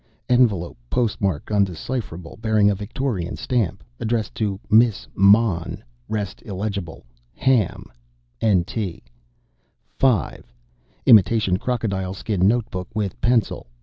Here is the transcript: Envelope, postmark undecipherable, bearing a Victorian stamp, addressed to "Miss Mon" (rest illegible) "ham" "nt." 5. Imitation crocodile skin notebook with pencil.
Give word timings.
Envelope, 0.29 0.79
postmark 0.89 1.51
undecipherable, 1.51 2.35
bearing 2.41 2.71
a 2.71 2.73
Victorian 2.73 3.35
stamp, 3.35 3.83
addressed 3.99 4.33
to 4.33 4.59
"Miss 4.67 5.05
Mon" 5.13 5.83
(rest 6.17 6.41
illegible) 6.41 7.05
"ham" 7.35 7.83
"nt." 8.43 8.75
5. 9.99 10.53
Imitation 11.05 11.57
crocodile 11.57 12.15
skin 12.15 12.47
notebook 12.47 12.87
with 12.95 13.21
pencil. 13.21 13.67